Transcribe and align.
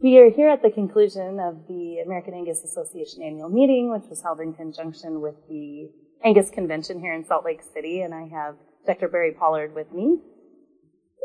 We 0.00 0.16
are 0.18 0.30
here 0.30 0.48
at 0.48 0.62
the 0.62 0.70
conclusion 0.70 1.40
of 1.40 1.66
the 1.66 1.98
American 2.06 2.32
Angus 2.32 2.62
Association 2.62 3.20
annual 3.20 3.48
meeting, 3.48 3.90
which 3.90 4.08
was 4.08 4.22
held 4.22 4.38
in 4.38 4.54
conjunction 4.54 5.20
with 5.20 5.34
the 5.48 5.90
Angus 6.22 6.50
Convention 6.50 7.00
here 7.00 7.12
in 7.14 7.24
Salt 7.24 7.44
Lake 7.44 7.62
City, 7.74 8.02
and 8.02 8.14
I 8.14 8.28
have 8.28 8.54
Dr. 8.86 9.08
Barry 9.08 9.32
Pollard 9.32 9.74
with 9.74 9.92
me. 9.92 10.20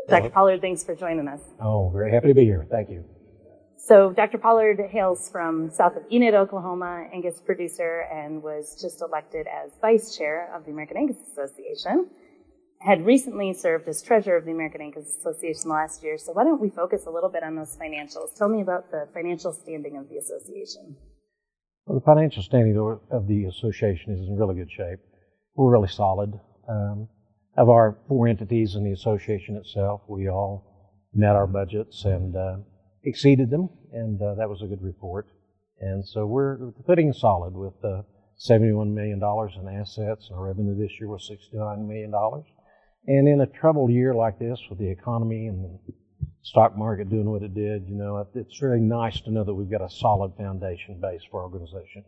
Dr. 0.08 0.28
Pollard, 0.28 0.60
thanks 0.60 0.82
for 0.82 0.96
joining 0.96 1.28
us. 1.28 1.40
Oh, 1.60 1.88
very 1.90 2.10
happy 2.10 2.26
to 2.26 2.34
be 2.34 2.42
here. 2.42 2.66
Thank 2.68 2.90
you. 2.90 3.04
So, 3.76 4.10
Dr. 4.10 4.38
Pollard 4.38 4.80
hails 4.90 5.30
from 5.30 5.70
south 5.70 5.94
of 5.94 6.02
Enid, 6.10 6.34
Oklahoma, 6.34 7.06
Angus 7.14 7.40
producer, 7.40 8.08
and 8.12 8.42
was 8.42 8.76
just 8.82 9.02
elected 9.02 9.46
as 9.46 9.70
vice 9.80 10.16
chair 10.16 10.52
of 10.52 10.64
the 10.64 10.72
American 10.72 10.96
Angus 10.96 11.18
Association 11.30 12.10
had 12.84 13.06
recently 13.06 13.52
served 13.54 13.88
as 13.88 14.02
treasurer 14.02 14.36
of 14.36 14.44
the 14.44 14.50
American 14.50 14.82
Angus 14.82 15.16
Association 15.18 15.70
last 15.70 16.02
year. 16.02 16.18
So 16.18 16.32
why 16.32 16.44
don't 16.44 16.60
we 16.60 16.68
focus 16.68 17.06
a 17.06 17.10
little 17.10 17.30
bit 17.30 17.42
on 17.42 17.56
those 17.56 17.76
financials? 17.76 18.36
Tell 18.36 18.48
me 18.48 18.60
about 18.60 18.90
the 18.90 19.08
financial 19.14 19.52
standing 19.52 19.96
of 19.96 20.08
the 20.10 20.18
association. 20.18 20.96
Well, 21.86 21.98
the 21.98 22.04
financial 22.04 22.42
standing 22.42 22.76
of 23.10 23.26
the 23.26 23.44
association 23.46 24.12
is 24.12 24.28
in 24.28 24.36
really 24.36 24.54
good 24.56 24.70
shape. 24.70 25.00
We're 25.54 25.72
really 25.72 25.88
solid. 25.88 26.38
Um, 26.68 27.08
of 27.56 27.70
our 27.70 27.98
four 28.06 28.28
entities 28.28 28.74
in 28.74 28.84
the 28.84 28.92
association 28.92 29.56
itself, 29.56 30.02
we 30.08 30.28
all 30.28 30.98
met 31.14 31.36
our 31.36 31.46
budgets 31.46 32.04
and 32.04 32.36
uh, 32.36 32.56
exceeded 33.04 33.48
them, 33.48 33.68
and 33.92 34.20
uh, 34.20 34.34
that 34.34 34.48
was 34.48 34.60
a 34.62 34.66
good 34.66 34.82
report. 34.82 35.28
And 35.80 36.06
so 36.06 36.26
we're 36.26 36.72
footing 36.86 37.12
solid 37.12 37.54
with 37.54 37.74
uh, 37.84 38.02
$71 38.46 38.92
million 38.92 39.20
in 39.22 39.80
assets. 39.80 40.30
Our 40.32 40.48
revenue 40.48 40.76
this 40.76 40.98
year 40.98 41.08
was 41.08 41.30
$69 41.30 41.86
million. 41.86 42.12
And 43.06 43.28
in 43.28 43.40
a 43.40 43.46
troubled 43.46 43.90
year 43.90 44.14
like 44.14 44.38
this 44.38 44.58
with 44.70 44.78
the 44.78 44.88
economy 44.90 45.46
and 45.48 45.64
the 45.64 45.92
stock 46.42 46.76
market 46.76 47.10
doing 47.10 47.30
what 47.30 47.42
it 47.42 47.54
did, 47.54 47.86
you 47.88 47.94
know, 47.94 48.26
it's 48.34 48.62
really 48.62 48.80
nice 48.80 49.20
to 49.22 49.30
know 49.30 49.44
that 49.44 49.54
we've 49.54 49.70
got 49.70 49.82
a 49.82 49.90
solid 49.90 50.32
foundation 50.36 51.00
base 51.00 51.22
for 51.30 51.40
our 51.40 51.46
organization. 51.46 52.04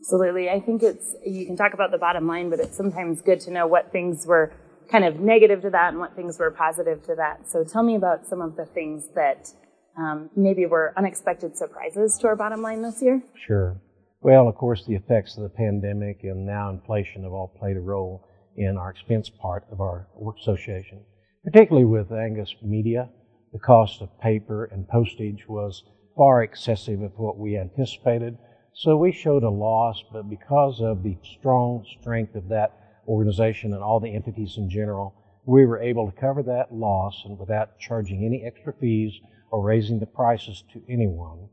Absolutely. 0.00 0.50
I 0.50 0.60
think 0.60 0.82
it's, 0.82 1.14
you 1.24 1.46
can 1.46 1.56
talk 1.56 1.72
about 1.72 1.90
the 1.90 1.98
bottom 1.98 2.26
line, 2.26 2.50
but 2.50 2.60
it's 2.60 2.76
sometimes 2.76 3.22
good 3.22 3.40
to 3.40 3.50
know 3.50 3.66
what 3.66 3.90
things 3.90 4.26
were 4.26 4.52
kind 4.90 5.04
of 5.04 5.18
negative 5.18 5.62
to 5.62 5.70
that 5.70 5.88
and 5.90 5.98
what 5.98 6.14
things 6.14 6.38
were 6.38 6.50
positive 6.50 7.02
to 7.04 7.14
that. 7.14 7.48
So 7.48 7.64
tell 7.64 7.82
me 7.82 7.94
about 7.94 8.26
some 8.26 8.42
of 8.42 8.56
the 8.56 8.66
things 8.66 9.08
that 9.14 9.48
um, 9.96 10.28
maybe 10.36 10.66
were 10.66 10.92
unexpected 10.96 11.56
surprises 11.56 12.18
to 12.18 12.26
our 12.26 12.36
bottom 12.36 12.60
line 12.60 12.82
this 12.82 13.00
year. 13.00 13.22
Sure. 13.46 13.80
Well, 14.20 14.48
of 14.48 14.56
course, 14.56 14.84
the 14.86 14.94
effects 14.94 15.36
of 15.36 15.42
the 15.42 15.48
pandemic 15.48 16.20
and 16.22 16.46
now 16.46 16.70
inflation 16.70 17.22
have 17.22 17.32
all 17.32 17.48
played 17.58 17.76
a 17.76 17.80
role 17.80 18.28
in 18.56 18.76
our 18.76 18.90
expense 18.90 19.28
part 19.30 19.64
of 19.70 19.80
our 19.80 20.08
work 20.14 20.36
association. 20.40 21.00
Particularly 21.44 21.84
with 21.84 22.12
Angus 22.12 22.54
Media, 22.62 23.10
the 23.52 23.58
cost 23.58 24.00
of 24.00 24.20
paper 24.20 24.64
and 24.64 24.88
postage 24.88 25.46
was 25.48 25.84
far 26.16 26.42
excessive 26.42 27.02
of 27.02 27.12
what 27.18 27.38
we 27.38 27.56
anticipated. 27.56 28.36
So 28.72 28.96
we 28.96 29.12
showed 29.12 29.42
a 29.42 29.50
loss, 29.50 30.02
but 30.12 30.28
because 30.28 30.80
of 30.80 31.02
the 31.02 31.16
strong 31.22 31.84
strength 32.00 32.34
of 32.34 32.48
that 32.48 32.72
organization 33.06 33.72
and 33.72 33.82
all 33.82 34.00
the 34.00 34.14
entities 34.14 34.56
in 34.56 34.70
general, 34.70 35.14
we 35.46 35.66
were 35.66 35.80
able 35.80 36.10
to 36.10 36.20
cover 36.20 36.42
that 36.44 36.72
loss 36.72 37.22
and 37.24 37.38
without 37.38 37.78
charging 37.78 38.24
any 38.24 38.44
extra 38.44 38.72
fees 38.80 39.12
or 39.50 39.62
raising 39.62 40.00
the 40.00 40.06
prices 40.06 40.64
to 40.72 40.82
anyone 40.88 41.48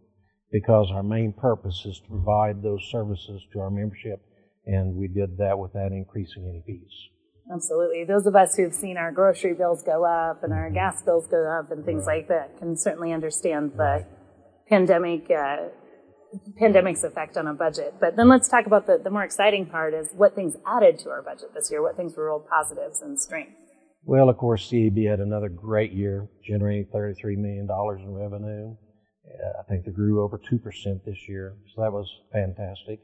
because 0.52 0.92
our 0.92 1.04
main 1.04 1.34
purpose 1.34 1.86
is 1.86 2.00
to 2.00 2.10
provide 2.10 2.62
those 2.62 2.88
services 2.92 3.42
to 3.52 3.60
our 3.60 3.70
membership 3.70 4.22
and 4.66 4.96
we 4.96 5.08
did 5.08 5.38
that 5.38 5.58
without 5.58 5.92
increasing 5.92 6.48
any 6.48 6.64
fees. 6.66 6.92
Absolutely. 7.54 8.06
Those 8.06 8.26
of 8.28 8.36
us 8.36 8.56
who've 8.56 8.74
seen 8.74 8.98
our 8.98 9.12
grocery 9.12 9.54
bills 9.54 9.84
go 9.84 10.06
up 10.06 10.44
and 10.44 10.54
our 10.54 10.66
mm-hmm. 10.66 10.76
gas 10.76 11.02
bills 11.04 11.28
go 11.28 11.44
up 11.48 11.72
and 11.72 11.84
things 11.84 12.06
right. 12.08 12.20
like 12.20 12.28
that 12.30 12.58
can 12.60 12.78
certainly 12.78 13.12
understand 13.12 13.74
the 13.74 13.84
right. 13.84 14.06
pandemic, 14.70 15.30
uh, 15.30 15.68
pandemic's 16.58 17.04
effect 17.04 17.38
on 17.38 17.48
a 17.48 17.54
budget. 17.54 17.96
But 18.00 18.16
then 18.16 18.30
let's 18.30 18.48
talk 18.48 18.68
about 18.68 18.88
the, 18.88 19.00
the 19.04 19.10
more 19.10 19.24
exciting 19.24 19.66
part 19.66 19.94
is 19.94 20.10
what 20.16 20.36
things 20.36 20.56
added 20.66 21.00
to 21.00 21.10
our 21.10 21.22
budget 21.22 21.54
this 21.54 21.70
year, 21.72 21.82
what 21.82 21.98
things 21.98 22.16
were 22.16 22.26
real 22.28 22.40
positives 22.48 23.02
and 23.02 23.20
strengths. 23.20 23.56
Well, 24.04 24.30
of 24.30 24.38
course, 24.38 24.68
CAB 24.70 24.98
had 25.08 25.20
another 25.20 25.50
great 25.50 25.92
year, 25.92 26.28
generating 26.44 26.88
$33 26.94 27.38
million 27.38 27.68
in 27.70 28.14
revenue. 28.14 28.76
Uh, 29.28 29.60
I 29.60 29.64
think 29.70 29.86
they 29.86 29.92
grew 29.92 30.24
over 30.24 30.40
2% 30.40 30.60
this 31.06 31.18
year, 31.30 31.56
so 31.76 31.84
that 31.84 31.92
was 31.92 32.10
fantastic. 32.34 33.00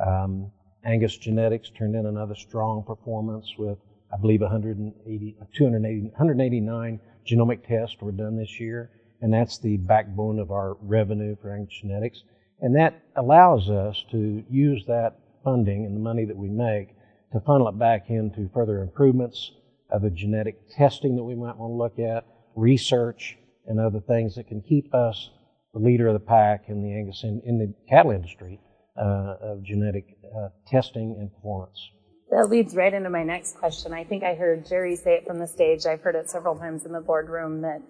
Um, 0.00 0.50
Angus 0.84 1.16
Genetics 1.16 1.70
turned 1.70 1.96
in 1.96 2.06
another 2.06 2.34
strong 2.34 2.82
performance 2.82 3.54
with, 3.58 3.78
I 4.12 4.16
believe, 4.16 4.40
180, 4.40 5.36
280, 5.54 6.00
189 6.08 7.00
genomic 7.26 7.66
tests 7.66 8.00
were 8.00 8.12
done 8.12 8.36
this 8.36 8.60
year, 8.60 8.90
and 9.20 9.32
that's 9.32 9.58
the 9.58 9.76
backbone 9.76 10.38
of 10.38 10.50
our 10.50 10.76
revenue 10.80 11.36
for 11.40 11.52
Angus 11.52 11.80
Genetics. 11.80 12.22
And 12.60 12.74
that 12.76 13.02
allows 13.16 13.70
us 13.70 14.04
to 14.10 14.44
use 14.48 14.84
that 14.86 15.18
funding 15.44 15.84
and 15.84 15.94
the 15.94 16.00
money 16.00 16.24
that 16.24 16.36
we 16.36 16.48
make 16.48 16.94
to 17.32 17.40
funnel 17.40 17.68
it 17.68 17.78
back 17.78 18.08
into 18.08 18.48
further 18.54 18.80
improvements 18.80 19.52
of 19.90 20.02
the 20.02 20.10
genetic 20.10 20.56
testing 20.76 21.16
that 21.16 21.24
we 21.24 21.34
might 21.34 21.56
want 21.56 21.70
to 21.70 21.76
look 21.76 21.98
at, 21.98 22.24
research, 22.54 23.36
and 23.66 23.78
other 23.78 24.00
things 24.00 24.34
that 24.34 24.48
can 24.48 24.60
keep 24.62 24.94
us 24.94 25.30
the 25.74 25.78
leader 25.78 26.08
of 26.08 26.14
the 26.14 26.20
pack 26.20 26.64
in 26.68 26.82
the 26.82 26.92
Angus 26.92 27.22
in, 27.24 27.42
in 27.44 27.58
the 27.58 27.74
cattle 27.88 28.12
industry 28.12 28.58
of 29.04 29.62
genetic 29.62 30.16
uh, 30.36 30.48
testing 30.66 31.16
and 31.18 31.32
performance. 31.34 31.90
That 32.30 32.50
leads 32.50 32.74
right 32.74 32.92
into 32.92 33.08
my 33.08 33.24
next 33.24 33.56
question. 33.56 33.94
I 33.94 34.04
think 34.04 34.22
I 34.22 34.34
heard 34.34 34.66
Jerry 34.66 34.96
say 34.96 35.14
it 35.14 35.26
from 35.26 35.38
the 35.38 35.46
stage. 35.46 35.86
I've 35.86 36.02
heard 36.02 36.14
it 36.14 36.28
several 36.28 36.56
times 36.56 36.84
in 36.84 36.92
the 36.92 37.00
boardroom 37.00 37.62
that 37.62 37.80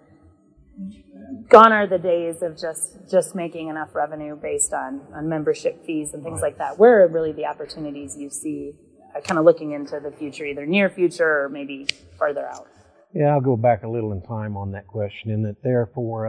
gone 1.49 1.73
are 1.73 1.87
the 1.87 1.97
days 1.97 2.41
of 2.41 2.57
just 2.57 2.97
just 3.11 3.35
making 3.35 3.67
enough 3.67 3.93
revenue 3.93 4.35
based 4.35 4.73
on 4.73 5.01
on 5.13 5.27
membership 5.27 5.85
fees 5.85 6.13
and 6.13 6.23
things 6.23 6.41
like 6.41 6.57
that. 6.57 6.79
Where 6.79 7.03
are 7.03 7.07
really 7.07 7.33
the 7.33 7.45
opportunities 7.45 8.15
you 8.17 8.29
see, 8.29 8.73
uh, 9.15 9.19
kind 9.21 9.37
of 9.37 9.45
looking 9.45 9.73
into 9.73 9.99
the 9.99 10.11
future, 10.11 10.45
either 10.45 10.65
near 10.65 10.89
future 10.89 11.43
or 11.43 11.49
maybe 11.49 11.87
farther 12.17 12.47
out? 12.47 12.67
Yeah, 13.13 13.33
I'll 13.33 13.41
go 13.41 13.57
back 13.57 13.83
a 13.83 13.89
little 13.89 14.13
in 14.13 14.21
time 14.21 14.55
on 14.55 14.71
that 14.71 14.87
question. 14.87 15.31
In 15.31 15.41
that, 15.43 15.63
therefore, 15.63 16.27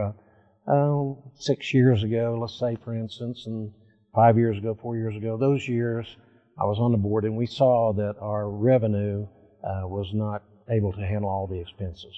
uh, 0.67 0.71
uh, 0.71 1.13
six 1.35 1.73
years 1.73 2.03
ago, 2.03 2.37
let's 2.41 2.59
say, 2.59 2.75
for 2.83 2.95
instance, 2.95 3.43
and 3.45 3.71
five 4.13 4.37
years 4.37 4.57
ago, 4.57 4.77
four 4.81 4.95
years 4.95 5.15
ago, 5.15 5.37
those 5.37 5.67
years 5.67 6.05
I 6.59 6.65
was 6.65 6.79
on 6.79 6.91
the 6.91 6.97
board 6.97 7.23
and 7.23 7.37
we 7.37 7.45
saw 7.45 7.93
that 7.93 8.15
our 8.19 8.49
revenue 8.49 9.27
uh, 9.63 9.87
was 9.87 10.11
not 10.13 10.43
able 10.69 10.91
to 10.93 11.01
handle 11.01 11.29
all 11.29 11.47
the 11.47 11.59
expenses. 11.59 12.13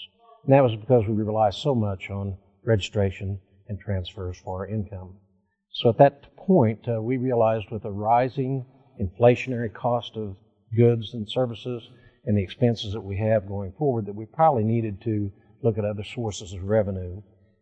And 0.46 0.54
that 0.54 0.64
was 0.64 0.76
because 0.76 1.08
we 1.08 1.14
relied 1.14 1.54
so 1.54 1.74
much 1.74 2.10
on 2.10 2.38
registration 2.66 3.40
and 3.68 3.80
transfers 3.80 4.38
for 4.44 4.62
our 4.62 4.68
income. 4.68 5.18
So 5.72 5.90
at 5.90 5.98
that 5.98 6.36
point, 6.36 6.88
uh, 6.88 7.02
we 7.02 7.18
realized 7.18 7.72
with 7.72 7.86
a 7.86 7.92
rising 7.92 8.66
inflationary 9.02 9.74
cost 9.74 10.18
of 10.18 10.36
goods 10.76 11.14
and 11.14 11.30
services 11.30 11.90
and 12.26 12.38
the 12.38 12.44
expenses 12.44 12.94
that 12.94 13.02
we 13.02 13.18
have 13.18 13.48
going 13.48 13.74
forward 13.78 14.06
that 14.06 14.16
we 14.16 14.26
probably 14.26 14.64
needed 14.64 15.02
to 15.02 15.32
look 15.62 15.78
at 15.78 15.86
other 15.86 16.04
sources 16.04 16.54
of 16.54 16.64
revenue. 16.64 17.22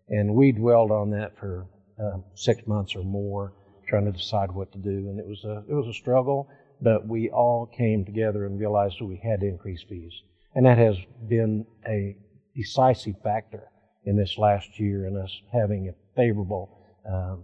And 0.09 0.35
we 0.35 0.51
dwelled 0.51 0.91
on 0.91 1.11
that 1.11 1.37
for 1.37 1.67
uh, 2.01 2.17
six 2.35 2.65
months 2.67 2.95
or 2.95 3.03
more 3.03 3.53
trying 3.91 4.05
to 4.05 4.11
decide 4.11 4.51
what 4.51 4.71
to 4.71 4.79
do. 4.79 4.89
And 4.89 5.19
it 5.19 5.27
was 5.27 5.43
a, 5.43 5.63
it 5.69 5.73
was 5.73 5.87
a 5.87 5.93
struggle, 5.93 6.49
but 6.81 7.07
we 7.07 7.29
all 7.29 7.67
came 7.77 8.05
together 8.05 8.45
and 8.45 8.57
realized 8.57 8.95
that 8.99 9.05
we 9.05 9.21
had 9.21 9.41
to 9.41 9.47
increase 9.47 9.83
fees. 9.87 10.13
And 10.55 10.65
that 10.65 10.77
has 10.77 10.95
been 11.27 11.65
a 11.87 12.15
decisive 12.55 13.15
factor 13.21 13.67
in 14.05 14.17
this 14.17 14.37
last 14.37 14.79
year 14.79 15.07
in 15.07 15.17
us 15.17 15.31
having 15.51 15.89
a 15.89 15.93
favorable 16.15 16.77
uh, 17.07 17.35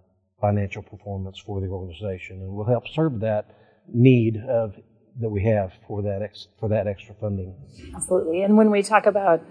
financial 0.42 0.82
performance 0.82 1.38
for 1.46 1.60
the 1.60 1.68
organization 1.68 2.38
and 2.42 2.52
will 2.52 2.66
help 2.66 2.88
serve 2.88 3.20
that 3.20 3.46
need 3.94 4.38
of 4.50 4.76
that 5.20 5.30
we 5.30 5.44
have 5.44 5.74
for 5.88 6.02
that 6.04 6.22
ex, 6.22 6.48
for 6.60 6.70
that 6.70 6.88
extra 6.88 7.14
funding. 7.20 7.54
Absolutely. 7.94 8.44
And 8.44 8.56
when 8.56 8.72
we 8.72 8.84
talk 8.84 9.06
about 9.06 9.42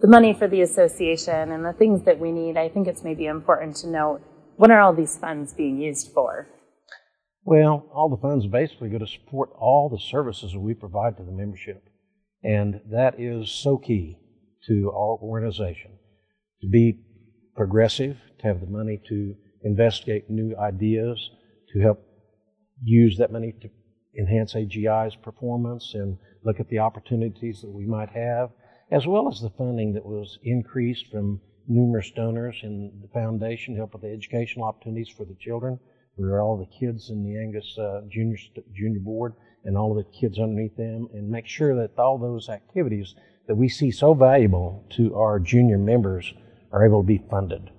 the 0.00 0.08
money 0.08 0.34
for 0.34 0.46
the 0.46 0.60
association 0.60 1.50
and 1.50 1.64
the 1.64 1.72
things 1.72 2.04
that 2.04 2.18
we 2.18 2.30
need, 2.30 2.56
I 2.56 2.68
think 2.68 2.86
it's 2.86 3.02
maybe 3.02 3.26
important 3.26 3.76
to 3.76 3.88
note 3.88 4.20
what 4.56 4.70
are 4.70 4.80
all 4.80 4.94
these 4.94 5.16
funds 5.18 5.52
being 5.52 5.80
used 5.80 6.12
for? 6.12 6.48
Well, 7.44 7.86
all 7.94 8.08
the 8.08 8.16
funds 8.16 8.46
basically 8.46 8.88
go 8.88 8.98
to 8.98 9.06
support 9.06 9.50
all 9.58 9.88
the 9.88 9.98
services 9.98 10.52
that 10.52 10.60
we 10.60 10.74
provide 10.74 11.16
to 11.18 11.24
the 11.24 11.32
membership. 11.32 11.82
And 12.42 12.80
that 12.90 13.20
is 13.20 13.50
so 13.50 13.76
key 13.78 14.18
to 14.68 14.90
our 14.90 15.18
organization. 15.18 15.92
To 16.62 16.68
be 16.68 17.00
progressive, 17.54 18.16
to 18.40 18.46
have 18.46 18.60
the 18.60 18.66
money 18.66 19.00
to 19.08 19.34
investigate 19.62 20.30
new 20.30 20.56
ideas, 20.56 21.30
to 21.72 21.80
help 21.80 22.00
use 22.82 23.18
that 23.18 23.32
money 23.32 23.54
to 23.60 23.68
enhance 24.18 24.54
AGI's 24.54 25.16
performance 25.16 25.92
and 25.94 26.16
look 26.44 26.60
at 26.60 26.68
the 26.68 26.78
opportunities 26.78 27.60
that 27.62 27.70
we 27.70 27.86
might 27.86 28.10
have, 28.10 28.50
as 28.90 29.06
well 29.06 29.28
as 29.28 29.40
the 29.40 29.50
funding 29.50 29.94
that 29.94 30.04
was 30.04 30.38
increased 30.42 31.06
from 31.10 31.40
numerous 31.68 32.10
donors 32.10 32.56
in 32.62 32.92
the 33.02 33.08
foundation 33.08 33.76
help 33.76 33.92
with 33.92 34.02
the 34.02 34.12
educational 34.12 34.66
opportunities 34.66 35.08
for 35.08 35.24
the 35.24 35.34
children, 35.40 35.78
for 36.16 36.40
all 36.40 36.56
the 36.56 36.78
kids 36.78 37.10
in 37.10 37.24
the 37.24 37.38
Angus 37.38 37.78
uh, 37.78 38.02
Junior 38.10 38.36
Junior 38.74 39.00
Board 39.00 39.34
and 39.64 39.76
all 39.76 39.98
of 39.98 40.04
the 40.04 40.18
kids 40.18 40.38
underneath 40.38 40.76
them, 40.76 41.08
and 41.14 41.28
make 41.28 41.46
sure 41.46 41.74
that 41.76 41.98
all 41.98 42.18
those 42.18 42.48
activities 42.48 43.14
that 43.46 43.54
we 43.54 43.68
see 43.68 43.90
so 43.90 44.14
valuable 44.14 44.84
to 44.90 45.14
our 45.16 45.38
junior 45.40 45.78
members 45.78 46.32
are 46.72 46.84
able 46.84 47.02
to 47.02 47.06
be 47.06 47.22
funded. 47.30 47.70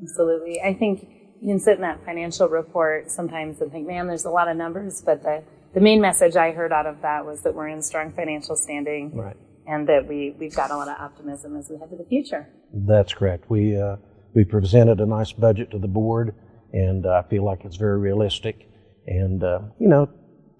Absolutely. 0.00 0.60
I 0.60 0.74
think 0.74 1.08
you 1.40 1.48
can 1.48 1.60
sit 1.60 1.76
in 1.76 1.82
that 1.82 2.04
financial 2.04 2.48
report 2.48 3.10
sometimes 3.10 3.60
and 3.60 3.70
think, 3.72 3.86
man, 3.86 4.06
there's 4.06 4.24
a 4.24 4.30
lot 4.30 4.48
of 4.48 4.56
numbers, 4.56 5.02
but 5.04 5.22
the, 5.22 5.42
the 5.72 5.80
main 5.80 6.00
message 6.00 6.36
I 6.36 6.52
heard 6.52 6.72
out 6.72 6.86
of 6.86 7.02
that 7.02 7.26
was 7.26 7.42
that 7.42 7.54
we're 7.54 7.68
in 7.68 7.82
strong 7.82 8.12
financial 8.12 8.56
standing. 8.56 9.14
Right. 9.14 9.36
And 9.66 9.88
that 9.88 10.06
we, 10.06 10.36
we've 10.38 10.54
got 10.54 10.70
a 10.70 10.76
lot 10.76 10.88
of 10.88 11.00
optimism 11.00 11.56
as 11.56 11.70
we 11.70 11.78
head 11.78 11.88
to 11.88 11.96
the 11.96 12.04
future. 12.04 12.48
That's 12.76 13.14
correct. 13.14 13.48
We, 13.48 13.80
uh, 13.80 13.96
we 14.34 14.44
presented 14.44 15.00
a 15.00 15.06
nice 15.06 15.30
budget 15.30 15.70
to 15.70 15.78
the 15.78 15.86
board, 15.86 16.34
and 16.72 17.06
I 17.06 17.22
feel 17.22 17.44
like 17.44 17.64
it's 17.64 17.76
very 17.76 17.98
realistic. 17.98 18.68
And, 19.06 19.44
uh, 19.44 19.60
you 19.78 19.88
know, 19.88 20.10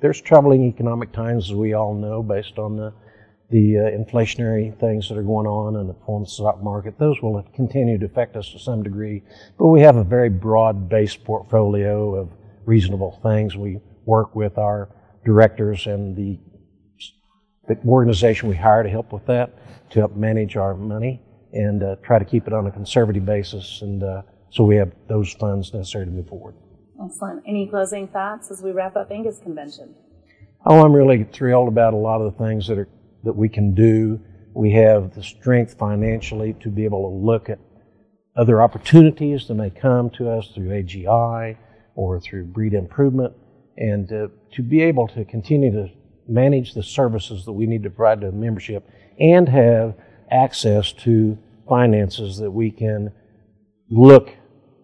there's 0.00 0.20
troubling 0.20 0.62
economic 0.62 1.10
times, 1.12 1.50
as 1.50 1.56
we 1.56 1.74
all 1.74 1.92
know, 1.92 2.22
based 2.22 2.56
on 2.58 2.76
the, 2.76 2.92
the 3.50 3.78
uh, 3.78 3.82
inflationary 3.98 4.78
things 4.78 5.08
that 5.08 5.18
are 5.18 5.24
going 5.24 5.48
on 5.48 5.74
in 5.74 5.88
the 5.88 5.92
performance 5.92 6.34
stock 6.34 6.62
market. 6.62 7.00
Those 7.00 7.20
will 7.20 7.42
continue 7.52 7.98
to 7.98 8.06
affect 8.06 8.36
us 8.36 8.48
to 8.52 8.60
some 8.60 8.84
degree, 8.84 9.24
but 9.58 9.66
we 9.66 9.80
have 9.80 9.96
a 9.96 10.04
very 10.04 10.30
broad-based 10.30 11.24
portfolio 11.24 12.14
of 12.14 12.30
reasonable 12.64 13.18
things. 13.24 13.56
We 13.56 13.80
work 14.04 14.36
with 14.36 14.56
our 14.56 14.88
directors 15.24 15.88
and 15.88 16.14
the, 16.14 16.38
the 17.66 17.76
organization 17.88 18.48
we 18.48 18.56
hire 18.56 18.84
to 18.84 18.88
help 18.88 19.12
with 19.12 19.26
that, 19.26 19.58
to 19.90 19.98
help 19.98 20.14
manage 20.14 20.56
our 20.56 20.74
money 20.74 21.23
and 21.54 21.82
uh, 21.82 21.96
try 22.02 22.18
to 22.18 22.24
keep 22.24 22.46
it 22.46 22.52
on 22.52 22.66
a 22.66 22.70
conservative 22.70 23.24
basis, 23.24 23.80
and 23.82 24.02
uh, 24.02 24.22
so 24.50 24.64
we 24.64 24.76
have 24.76 24.92
those 25.08 25.32
funds 25.32 25.72
necessary 25.72 26.04
to 26.04 26.10
move 26.10 26.28
forward. 26.28 26.54
Excellent. 27.02 27.42
Any 27.46 27.68
closing 27.68 28.08
thoughts 28.08 28.50
as 28.50 28.62
we 28.62 28.72
wrap 28.72 28.96
up 28.96 29.10
Angus 29.10 29.38
Convention? 29.38 29.94
Oh, 30.66 30.84
I'm 30.84 30.92
really 30.92 31.24
thrilled 31.24 31.68
about 31.68 31.94
a 31.94 31.96
lot 31.96 32.20
of 32.20 32.32
the 32.32 32.44
things 32.44 32.66
that 32.68 32.78
are 32.78 32.88
that 33.24 33.34
we 33.34 33.48
can 33.48 33.74
do. 33.74 34.20
We 34.54 34.72
have 34.72 35.14
the 35.14 35.22
strength 35.22 35.74
financially 35.78 36.54
to 36.60 36.68
be 36.68 36.84
able 36.84 37.10
to 37.10 37.16
look 37.26 37.48
at 37.48 37.58
other 38.36 38.62
opportunities 38.62 39.48
that 39.48 39.54
may 39.54 39.70
come 39.70 40.10
to 40.10 40.30
us 40.30 40.48
through 40.54 40.68
AGI 40.68 41.56
or 41.94 42.20
through 42.20 42.46
breed 42.46 42.74
improvement, 42.74 43.32
and 43.76 44.12
uh, 44.12 44.28
to 44.52 44.62
be 44.62 44.82
able 44.82 45.06
to 45.08 45.24
continue 45.24 45.70
to 45.72 45.88
manage 46.28 46.74
the 46.74 46.82
services 46.82 47.44
that 47.44 47.52
we 47.52 47.66
need 47.66 47.82
to 47.82 47.90
provide 47.90 48.20
to 48.20 48.26
the 48.26 48.32
membership 48.32 48.88
and 49.18 49.48
have 49.48 49.94
access 50.30 50.92
to 50.92 51.38
finances 51.68 52.38
that 52.38 52.50
we 52.50 52.70
can 52.70 53.12
look 53.90 54.30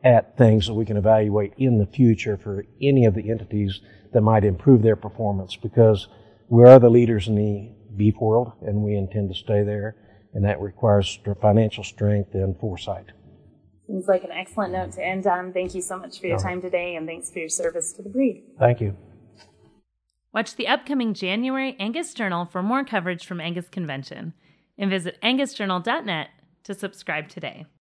at 0.04 0.37
things 0.38 0.66
that 0.66 0.75
we 0.75 0.84
can 0.84 0.96
evaluate 0.96 1.52
in 1.58 1.78
the 1.78 1.87
future 1.87 2.37
for 2.37 2.64
any 2.81 3.04
of 3.04 3.14
the 3.14 3.31
entities 3.31 3.81
that 4.12 4.22
might 4.22 4.44
improve 4.44 4.82
their 4.82 4.96
performance 4.96 5.56
because 5.56 6.08
we 6.48 6.64
are 6.64 6.78
the 6.78 6.88
leaders 6.88 7.28
in 7.28 7.34
the 7.34 7.70
beef 7.96 8.14
world 8.20 8.52
and 8.62 8.82
we 8.82 8.94
intend 8.96 9.28
to 9.28 9.34
stay 9.34 9.62
there 9.62 9.96
and 10.32 10.44
that 10.44 10.60
requires 10.60 11.19
financial 11.40 11.84
strength 11.84 12.34
and 12.34 12.58
foresight. 12.58 13.06
Seems 13.86 14.06
like 14.06 14.22
an 14.25 14.31
excellent 14.31 14.72
note 14.72 14.93
to 14.93 15.04
end 15.04 15.26
on. 15.26 15.52
Thank 15.52 15.75
you 15.75 15.82
so 15.82 15.98
much 15.98 16.20
for 16.20 16.28
your 16.28 16.38
time 16.38 16.62
today 16.62 16.94
and 16.94 17.06
thanks 17.06 17.31
for 17.31 17.40
your 17.40 17.48
service 17.48 17.93
to 17.94 18.02
the 18.02 18.08
breed. 18.08 18.44
Thank 18.58 18.81
you. 18.81 18.96
Watch 20.32 20.54
the 20.54 20.69
upcoming 20.69 21.12
January 21.12 21.76
Angus 21.81 22.14
Journal 22.14 22.46
for 22.46 22.62
more 22.62 22.84
coverage 22.84 23.26
from 23.26 23.40
Angus 23.40 23.69
Convention 23.69 24.32
and 24.81 24.91
visit 24.91 25.21
angusjournal.net 25.23 26.29
to 26.65 26.75
subscribe 26.75 27.29
today. 27.29 27.67